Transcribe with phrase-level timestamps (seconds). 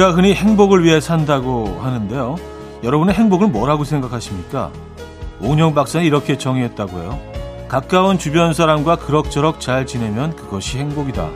[0.00, 2.36] 우리가 흔히 행복을 위해 산다고 하는데요.
[2.82, 4.70] 여러분의 행복을 뭐라고 생각하십니까?
[5.42, 7.20] 오은영 박사는 이렇게 정의했다고요.
[7.68, 11.28] 가까운 주변 사람과 그럭저럭 잘 지내면 그것이 행복이다.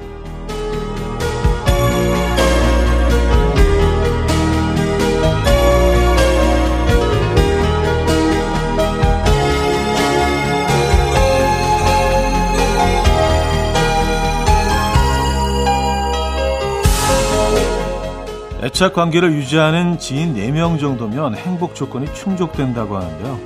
[18.64, 23.38] 애착 관계를 유지하는 지인 4명 정도면 행복 조건이 충족된다고 하는데요.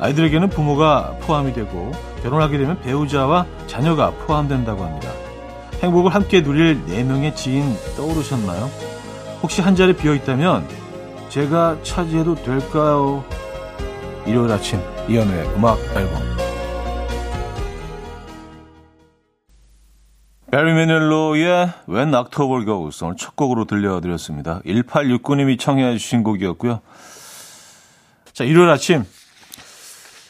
[0.00, 5.10] 아이들에게는 부모가 포함이 되고 결혼하게 되면 배우자와 자녀가 포함된다고 합니다.
[5.82, 8.70] 행복을 함께 누릴 4명의 지인 떠오르셨나요?
[9.42, 10.66] 혹시 한 자리 비어 있다면
[11.28, 13.24] 제가 차지해도 될까요?
[14.24, 16.41] 일요일 아침 이연우의 음악 앨범
[20.52, 24.60] 베리 메넬로의 When October Goes 오늘 첫 곡으로 들려드렸습니다.
[24.66, 26.82] 1869님이 청해 주신 곡이었고요.
[28.34, 29.06] 자, 일요일 아침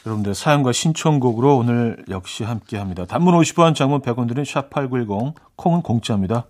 [0.06, 3.06] 여러분들 사연과 신청곡으로 오늘 역시 함께합니다.
[3.06, 6.46] 단문 50원, 장문 100원 드린 샵8910 콩은 공짜입니다.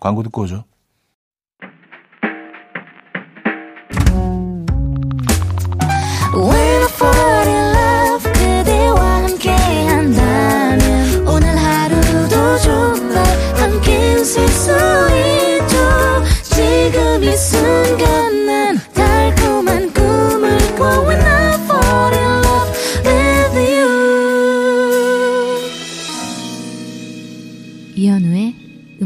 [0.00, 0.64] 광고 듣고 오죠.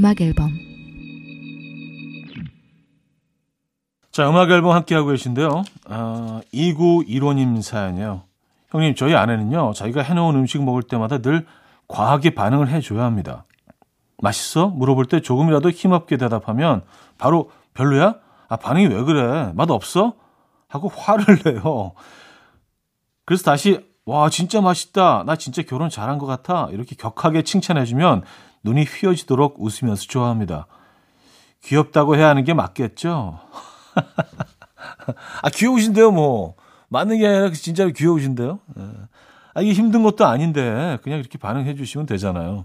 [0.01, 0.51] 음악 앨범
[4.11, 5.63] 자, 음악 앨범 함께하고 계신데요.
[5.85, 8.23] 아, 2915님 사연이에요.
[8.71, 11.47] 형님, 저희 아내는요, 자기가 해놓은 음식 먹을 때마다 늘
[11.87, 13.45] 과하게 반응을 해줘야 합니다.
[14.19, 14.69] 맛있어?
[14.69, 16.83] 물어볼 때 조금이라도 힘없게 대답하면
[17.19, 18.17] 바로 별로야?
[18.49, 19.53] 아, 반응이 왜 그래?
[19.55, 20.15] 맛 없어?
[20.69, 21.93] 하고 화를 내요.
[23.25, 25.25] 그래서 다시, 와, 진짜 맛있다.
[25.25, 26.69] 나 진짜 결혼 잘한 것 같아.
[26.73, 28.23] 이렇게 격하게 칭찬해주면
[28.65, 30.67] 눈이 휘어지도록 웃으면서 좋아합니다.
[31.63, 33.39] 귀엽다고 해야 하는 게 맞겠죠?
[35.43, 36.57] 아, 귀여우신데요, 뭐.
[36.89, 38.59] 맞는 게 아니라 진짜로 귀여우신데요?
[38.79, 38.83] 예.
[39.55, 42.65] 아, 이게 힘든 것도 아닌데, 그냥 이렇게 반응해 주시면 되잖아요.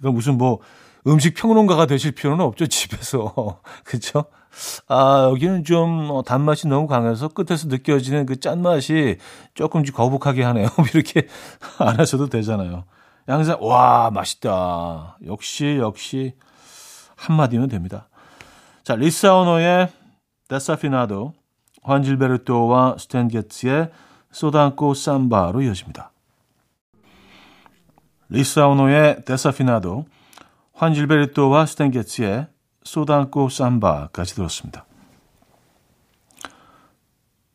[0.00, 0.60] 이건 무슨 뭐,
[1.06, 3.60] 음식 평론가가 되실 필요는 없죠, 집에서.
[3.84, 4.24] 그쵸?
[4.88, 9.18] 아, 여기는 좀 어, 단맛이 너무 강해서 끝에서 느껴지는 그 짠맛이
[9.54, 10.68] 조금 거북하게 하네요.
[10.94, 11.28] 이렇게
[11.78, 12.84] 안 하셔도 되잖아요.
[13.26, 15.18] 항상 와 맛있다.
[15.26, 16.34] 역시 역시
[17.16, 18.08] 한마디면 됩니다.
[18.84, 19.88] 자 리사 오노의
[20.48, 21.34] 데사피나도
[21.82, 23.90] 환질베르토와 스탠 게츠의
[24.30, 26.12] 소단코 삼바로 이어집니다.
[28.28, 30.04] 리사 오노의 데사피나도
[30.76, 32.48] 환질베르토와 스탠 게츠의
[32.84, 34.84] 소단코 삼바까지 들었습니다.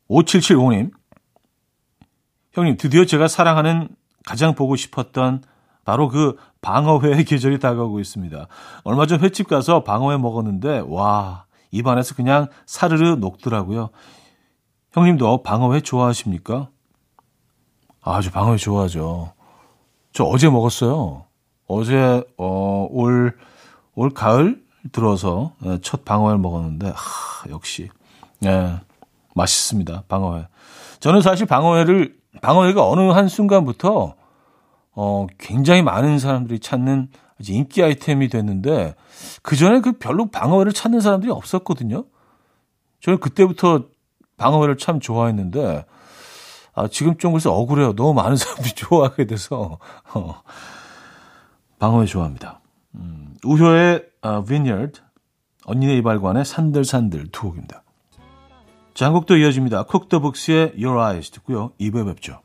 [0.10, 0.92] 5775님
[2.54, 3.90] 형님 드디어 제가 사랑하는
[4.26, 5.44] 가장 보고 싶었던
[5.86, 8.48] 바로 그 방어회의 계절이 다가오고 있습니다.
[8.84, 13.90] 얼마 전 횟집 가서 방어회 먹었는데 와 입안에서 그냥 사르르 녹더라고요.
[14.92, 16.70] 형님도 방어회 좋아하십니까?
[18.02, 19.34] 아주 방어회 좋아하죠.
[20.12, 21.31] 저 어제 먹었어요.
[21.72, 23.38] 어제 어, 올,
[23.96, 24.62] 올 가을
[24.92, 27.90] 들어서 예, 첫 방어회를 먹었는데 하, 역시
[28.46, 28.80] 예,
[29.36, 30.04] 맛있습니다.
[30.08, 30.48] 방어회.
[31.00, 34.16] 저는 사실 방어회를 방어회가 어느 한 순간부터
[34.94, 37.10] 어, 굉장히 많은 사람들이 찾는
[37.48, 38.96] 인기 아이템이 됐는데
[39.42, 42.06] 그 전에 그 별로 방어회를 찾는 사람들이 없었거든요.
[43.00, 43.86] 저는 그때부터
[44.38, 45.86] 방어회를 참 좋아했는데
[46.74, 47.94] 아, 지금 좀 그래서 억울해요.
[47.96, 49.78] 너무 많은 사람들이 좋아하게 돼서
[50.14, 50.42] 어,
[51.82, 52.62] 방어회 좋아합니다.
[52.94, 55.02] 음, 우효의 아, Vineyard,
[55.66, 57.84] 언니네 이발관의 산들산들 두 곡입니다.
[58.94, 59.84] 자, 한 곡도 이어집니다.
[59.84, 61.72] 쿡더북스의 Your Eyes 듣고요.
[61.80, 62.40] 2부에 뵙죠.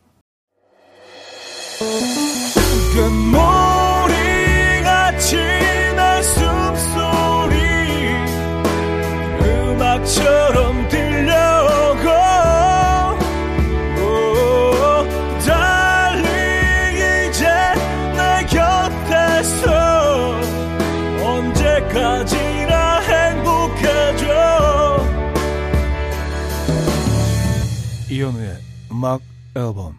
[28.90, 29.20] 음악
[29.54, 29.96] 앨범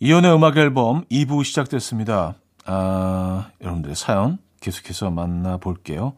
[0.00, 2.34] 이연의 음악 앨범 2부 시작됐습니다.
[2.66, 6.14] 아, 여러분들의 사연 계속해서 만나볼게요.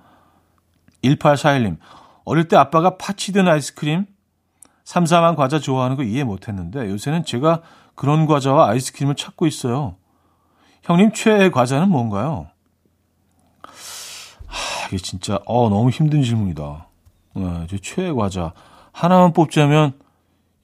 [1.04, 1.78] 1841님,
[2.24, 4.06] 어릴 때 아빠가 파치든 아이스크림,
[4.84, 7.62] 삼삼한 과자 좋아하는 거 이해 못했는데 요새는 제가
[7.94, 9.96] 그런 과자와 아이스크림을 찾고 있어요.
[10.82, 12.48] 형님 최애 과자는 뭔가요?
[14.46, 16.86] 하, 이게 진짜 어 너무 힘든 질문이다.
[17.34, 18.54] 네, 제 최애 과자.
[18.92, 19.92] 하나만 뽑자면,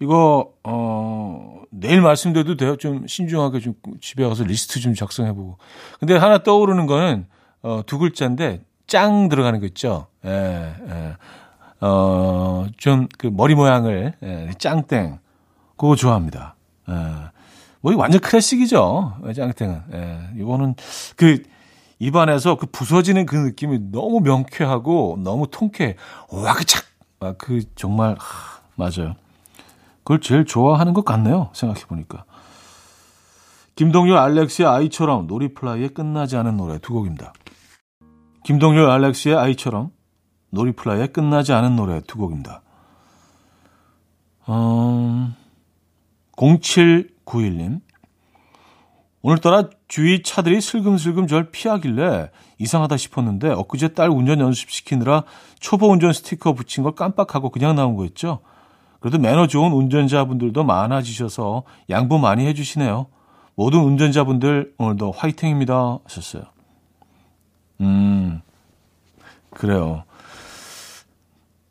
[0.08, 2.76] 이거, 어, 내일 말씀드려도 돼요?
[2.76, 5.56] 좀 신중하게 좀 집에 가서 리스트 좀 작성해 보고.
[5.98, 7.26] 근데 하나 떠오르는 거는,
[7.62, 10.06] 어, 두 글자인데, 짱 들어가는 거 있죠?
[10.26, 11.16] 예, 예.
[11.80, 15.18] 어, 좀 그 머리 모양을, 예, 짱땡.
[15.76, 16.54] 그거 좋아합니다.
[16.90, 16.92] 예.
[17.80, 19.16] 뭐, 이 완전 클래식이죠.
[19.34, 19.82] 짱땡은.
[19.94, 20.18] 예.
[20.40, 20.74] 이거는
[21.16, 21.42] 그,
[21.98, 25.96] 입안에서 그 부서지는 그 느낌이 너무 명쾌하고 너무 통쾌해.
[26.28, 26.84] 와그착!
[27.20, 29.14] 아, 그, 정말, 하, 맞아요.
[30.04, 31.50] 그걸 제일 좋아하는 것 같네요.
[31.54, 32.24] 생각해보니까.
[33.74, 37.32] 김동률 알렉스의 아이처럼 놀이플라이의 끝나지 않은 노래 두 곡입니다.
[38.44, 39.90] 김동률 알렉스의 아이처럼
[40.50, 42.62] 놀이플라이의 끝나지 않은 노래 두 곡입니다.
[44.48, 45.34] 음,
[46.36, 47.80] 0791님.
[49.22, 55.24] 오늘따라 주위 차들이 슬금슬금 절 피하길래 이상하다 싶었는데 엊그제 딸 운전 연습시키느라
[55.60, 58.40] 초보 운전 스티커 붙인 걸 깜빡하고 그냥 나온 거였죠.
[59.04, 63.04] 그래도 매너 좋은 운전자분들도 많아지셔서 양보 많이 해주시네요.
[63.54, 66.44] 모든 운전자분들 오늘도 화이팅입니다 하셨어요.
[67.82, 68.40] 음,
[69.50, 70.04] 그래요.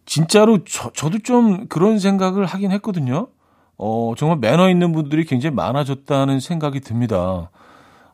[0.06, 3.30] 진짜로 저, 저도 좀 그런 생각을 하긴 했거든요.
[3.80, 7.50] 어, 정말 매너 있는 분들이 굉장히 많아졌다는 생각이 듭니다.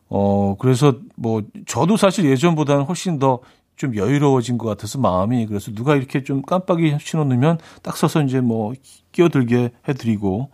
[0.08, 3.40] 어, 그래서 뭐, 저도 사실 예전보다는 훨씬 더
[3.80, 8.42] 좀 여유로워진 것 같아서 마음이 그래서 누가 이렇게 좀 깜빡이 신호 넣으면 딱 서서 이제
[8.42, 8.74] 뭐
[9.14, 10.52] 끼어들게 해드리고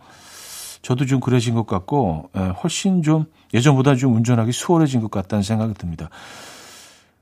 [0.80, 5.74] 저도 좀 그래진 것 같고 예, 훨씬 좀 예전보다 좀 운전하기 수월해진 것 같다는 생각이
[5.74, 6.08] 듭니다.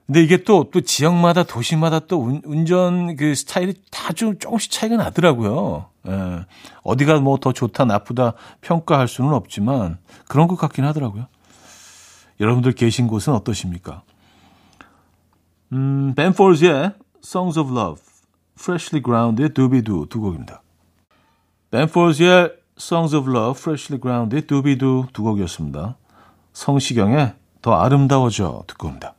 [0.06, 4.97] 근데 이게 또, 또 지역마다 도시마다 또 운, 운전 그 스타일이 다 좀 조금씩 차이가
[4.97, 5.87] 나더라고요.
[6.06, 6.45] 예.
[6.83, 9.97] 어디가 뭐 더 좋다, 나쁘다 평가할 수는 없지만
[10.29, 11.29] 그런 것 같긴 하더라고요.
[12.41, 14.03] 여러분들 계신 곳은 어떠십니까?
[15.75, 16.93] 음, 벤포즈의
[17.25, 18.00] Songs of Love,
[18.56, 20.62] Freshly Ground의 Doobie-Doo 두 곡입니다.
[21.73, 25.97] 벤포즈의 Songs of Love, Freshly Ground의 Doobie-Doo 두 곡이었습니다.
[26.53, 29.15] 성시경의 더 아름다워져 듣고 옵니다.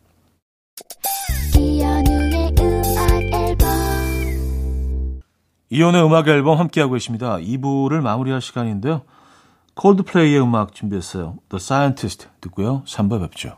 [5.69, 7.35] 이혼의 음악 앨범 함께하고 계십니다.
[7.37, 9.01] 2부를 마무리할 시간인데요.
[9.73, 11.37] 콜드플레이의 음악 준비했어요.
[11.49, 12.83] The Scientist 듣고요.
[12.85, 13.57] 3부 뵙죠.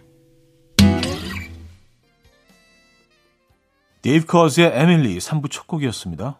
[4.01, 6.37] 데이브 커즈의 에밀리 3부 첫 곡이었습니다.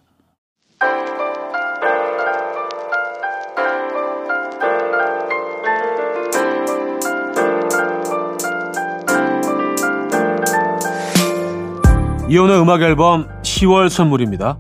[12.28, 14.58] 이현우의 음악 앨범 10월 선물입니다.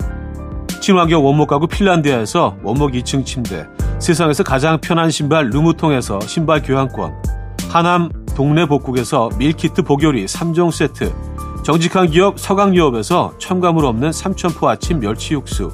[0.79, 3.65] 친환경 원목 가구 핀란드에서 원목 2층 침대,
[3.97, 7.13] 세상에서 가장 편한 신발 르무통에서 신발 교환권,
[7.69, 11.30] 하남 동네 복국에서 밀키트 보교리 3종 세트,
[11.63, 15.71] 정직한 기업 서강유업에서 첨가물 없는 삼천포 아침 멸치 육수,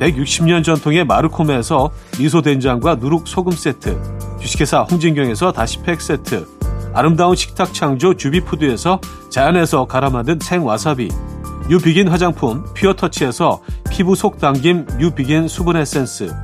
[0.00, 4.00] 160년 전통의 마르코메에서 미소된장과 누룩소금 세트,
[4.40, 6.48] 주식회사 홍진경에서 다시팩 세트,
[6.94, 11.10] 아름다운 식탁 창조 주비푸드에서 자연에서 갈아 만든 생와사비.
[11.68, 16.34] 뉴비긴 화장품 퓨어터치에서 피부 속 당김 뉴비긴 수분 에센스.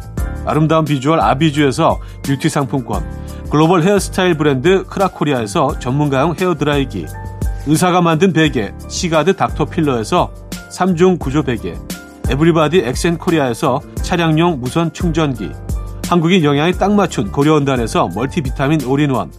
[0.46, 3.04] 아름다운 비주얼 아비주에서 뷰티 상품권.
[3.50, 7.06] 글로벌 헤어스타일 브랜드 크라코리아에서 전문가용 헤어드라이기
[7.68, 10.32] 의사가 만든 베개 시가드 닥터필러에서
[10.70, 11.74] 3중 구조 베개
[12.30, 15.50] 에브리바디 엑센코리아에서 차량용 무선 충전기
[16.08, 19.30] 한국인 영양에 딱 맞춘 고려은단에서 멀티비타민 올인원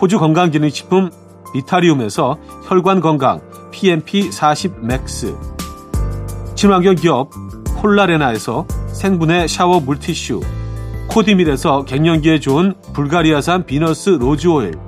[0.00, 1.10] 호주 건강기능식품
[1.52, 2.38] 비타리움에서
[2.68, 3.40] 혈관 건강
[3.72, 5.34] PMP40 맥스
[6.54, 7.30] 친환경 기업
[7.78, 10.42] 콜라레나에서 생분해 샤워 물티슈
[11.08, 14.87] 코디밀에서 갱년기에 좋은 불가리아산 비너스 로즈오일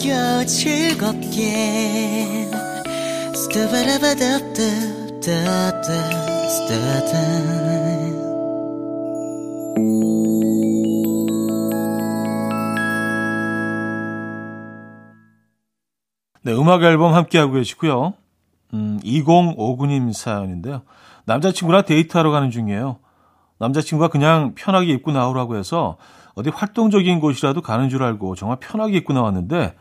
[0.00, 2.48] 들어봐요 즐겁게
[16.42, 18.14] 네, 음악 앨범 함께하고 계시고요.
[18.72, 20.82] 음, 2059님 사연인데요.
[21.26, 22.98] 남자친구랑 데이트하러 가는 중이에요.
[23.58, 25.98] 남자친구가 그냥 편하게 입고 나오라고 해서
[26.34, 29.74] 어디 활동적인 곳이라도 가는 줄 알고 정말 편하게 입고 나왔는데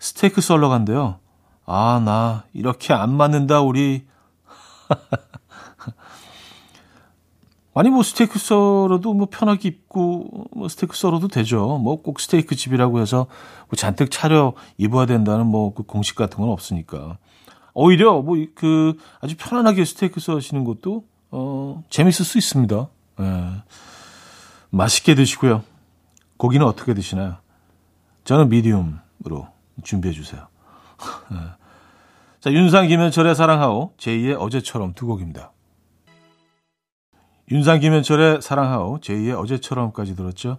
[0.00, 1.18] 스테이크 썰러 간대요.
[1.66, 4.04] 아, 나 이렇게 안 맞는다, 우리.
[7.72, 11.78] 아니, 뭐 스테이크 썰어도 뭐 편하게 입고 뭐 스테이크 썰어도 되죠.
[11.78, 13.26] 뭐 꼭 스테이크 집이라고 해서
[13.68, 17.18] 뭐 잔뜩 차려 입어야 된다는 뭐 그 공식 같은 건 없으니까.
[17.72, 22.88] 오히려 뭐 그 아주 편안하게 스테이크 써시는 것도 어 재밌을 수 있습니다.
[23.20, 23.46] 예.
[24.70, 25.62] 맛있게 드시고요.
[26.38, 27.36] 고기는 어떻게 드시나요?
[28.24, 29.46] 저는 미디움으로
[29.82, 30.48] 준비해 주세요.
[31.32, 31.36] 예.
[32.40, 35.52] 자, 윤상 김현철의 사랑하오 제2의 어제처럼 두 곡입니다.
[37.50, 40.58] 윤상 김현철의 사랑하오 제2의 어제처럼까지 들었죠.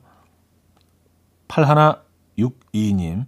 [1.48, 3.26] 8162님.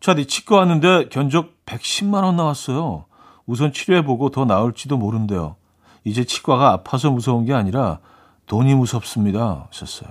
[0.00, 3.06] 차디 치과 왔는데 견적 110만 원 나왔어요.
[3.46, 5.56] 우선 치료해보고 더 나을지도 모른대요.
[6.04, 8.00] 이제 치과가 아파서 무서운 게 아니라
[8.46, 9.66] 돈이 무섭습니다.
[9.70, 10.10] 하셨어요.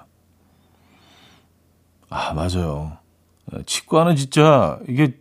[2.10, 2.98] 아, 맞아요.
[3.66, 5.14] 치과는 진짜 이게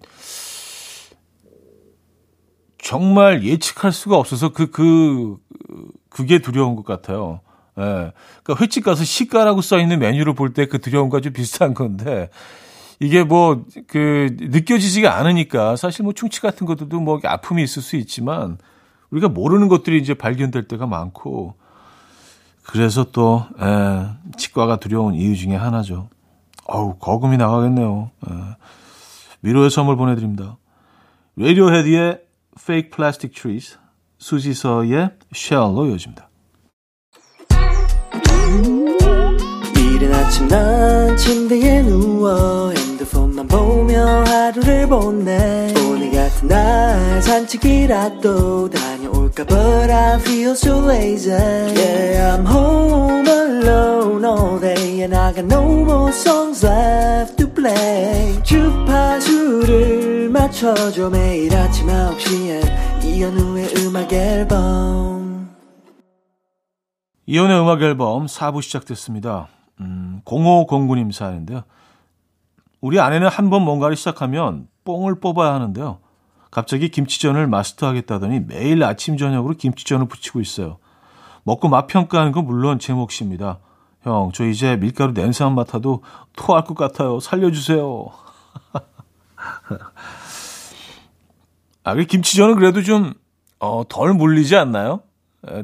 [2.83, 5.39] 정말 예측할 수가 없어서 그, 그,
[6.11, 7.41] 그게 두려운 것 같아요.
[7.79, 8.13] 예.
[8.43, 12.31] 그러니까 횟집 가서 시가라고 써 있는 메뉴를 볼 때 그 두려움과 좀 비슷한 건데
[13.01, 18.59] 이게 뭐 그 느껴지지가 않으니까 사실 뭐 충치 같은 것들도 뭐 아픔이 있을 수 있지만
[19.11, 21.55] 우리가 모르는 것들이 이제 발견될 때가 많고
[22.63, 26.09] 그래서 또 예, 치과가 두려운 이유 중에 하나죠.
[26.67, 28.11] 어우 거금이 나가겠네요.
[28.31, 28.35] 예.
[29.43, 30.57] 위로의 선물 보내드립니다.
[31.37, 32.21] 레디오 헤드의
[32.59, 33.79] Fake Plastic Trees,
[34.19, 36.31] 수지서의 Shell로 이어집니다.
[39.77, 48.94] 이른 아침 난 침대에 누워 핸드폰만 보며 하루를 보내 오늘 같은 날 산책이라도 다
[49.35, 51.31] 녀올까 But I feel so lazy.
[51.31, 58.41] Yeah I'm home alone all day And I got no more songs left to play.
[58.43, 63.05] 주파수를 맞춰줘 매일 아침 9시에.
[63.05, 65.51] 이현우의 음악 앨범.
[67.27, 69.49] 이현우의 음악 앨범 4부 시작됐습니다.
[69.81, 71.65] 음, 0509님 사연인데요.
[72.81, 75.99] 우리 아내는 한 번 뭔가를 시작하면 뽕을 뽑아야 하는데요.
[76.55, 80.79] 갑자기 김치전을 마스터하겠다더니 매일 아침 저녁으로 김치전을 부치고 있어요.
[81.43, 83.59] 먹고 맛 평가하는 건 물론 제 몫입니다.
[84.03, 86.05] 형, 저 이제 밀가루 냄새만 맡아도
[86.37, 87.19] 토할 것 같아요.
[87.19, 88.07] 살려주세요.
[91.83, 93.15] 아, 그 김치전은 그래도 좀,
[93.59, 95.01] 어, 덜 물리지 않나요?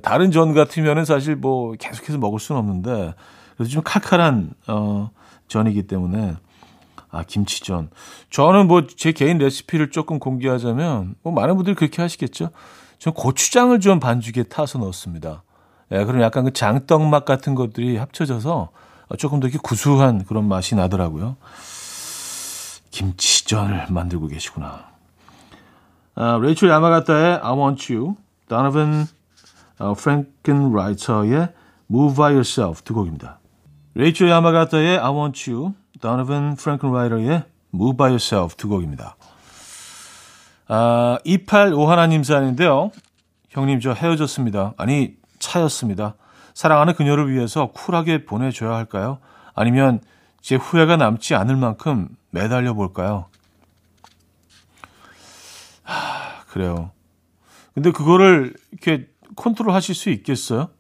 [0.03, 3.15] 다른 전 같으면은 사실 뭐 계속해서 먹을 수는 없는데,
[3.57, 5.11] 그래서 좀 칼칼한 어,
[5.47, 6.35] 전이기 때문에
[7.11, 7.91] 아 김치전.
[8.31, 12.51] 저는 뭐 제 개인 레시피를 조금 공개하자면 뭐 많은 분들이 그렇게 하시겠죠.
[12.99, 15.43] 전 고추장을 좀 반죽에 타서 넣습니다.
[15.93, 18.69] 예, 그럼 약간 그 장떡 맛 같은 것들이 합쳐져서
[19.19, 21.37] 조금 더 이렇게 구수한 그런 맛이 나더라고요.
[22.91, 24.85] 김치전을 만들고 계시구나.
[26.15, 28.17] 아, 레이첼 야마가타의 I Want You,
[28.49, 29.07] 도노반
[29.79, 31.49] 어, 프랭켄 라이터의
[31.91, 33.39] Move By Yourself 두 곡입니다.
[33.95, 39.17] 레이첼 야마가타의 I Want You, 도노반 프랭클 라이터의 Move By Yourself 두 곡입니다.
[40.69, 42.91] 아, 2851님 사연인데요.
[43.51, 44.75] 형님 저 헤어졌습니다.
[44.77, 46.15] 아니 차였습니다.
[46.55, 49.19] 사랑하는 그녀를 위해서 쿨하게 보내줘야 할까요?
[49.55, 50.01] 아니면
[50.41, 53.27] 제 후회가 남지 않을 만큼 매달려 볼까요?
[55.83, 56.93] 하, 그래요.
[57.75, 60.71] 근데 그거를 이렇게 컨트롤 하실 수 있겠어요?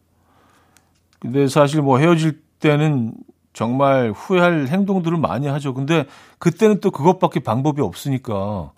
[1.18, 3.14] 근데 사실 뭐 헤어질 때는
[3.52, 5.74] 정말 후회할 행동들을 많이 하죠.
[5.74, 6.06] 근데
[6.38, 8.72] 그때는 또 그것밖에 방법이 없으니까.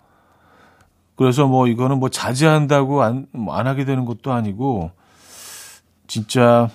[1.15, 4.91] 그래서 뭐 이거는 뭐 자제한다고 안, 안 하게 되는 것도 아니고
[6.07, 6.69] 진짜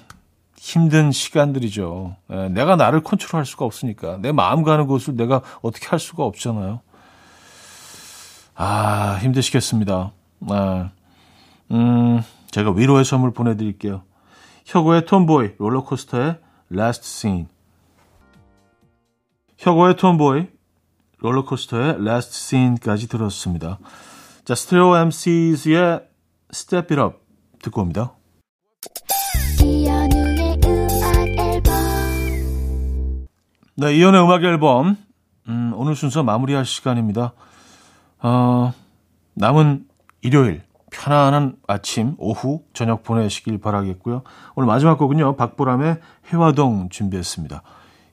[0.56, 2.16] 힘든 시간들이죠.
[2.30, 4.18] 예, 내가 나를 컨트롤할 수가 없으니까.
[4.20, 6.80] 내 마음 가는 곳을 내가 어떻게 할 수가 없잖아요.
[8.54, 10.12] 아, 힘드시겠습니다.
[10.50, 10.90] 아,
[11.70, 14.02] 음, 제가 위로의 선물 보내드릴게요.
[14.66, 16.38] 혁오의 톰보이, 롤러코스터의
[16.72, 17.46] Last Scene.
[19.58, 20.46] 혁오의 톰보이,
[21.18, 23.80] 롤러코스터의 Last Scene까지 들었습니다.
[24.44, 26.00] 자, 스테레오 MCs의
[26.54, 27.16] Step It Up
[27.60, 28.12] 듣고 옵니다.
[33.76, 34.96] 네, 이연의 음악 앨범.
[35.48, 37.32] 음, 오늘 순서 마무리할 시간입니다.
[38.20, 38.72] 어,
[39.34, 39.86] 남은
[40.22, 40.62] 일요일,
[40.92, 44.22] 편안한 아침, 오후, 저녁 보내시길 바라겠고요.
[44.54, 45.98] 오늘 마지막 곡은요, 박보람의
[46.32, 47.62] 해화동 준비했습니다.